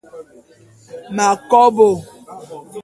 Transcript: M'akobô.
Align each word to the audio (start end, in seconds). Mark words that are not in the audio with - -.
M'akobô. 1.15 1.89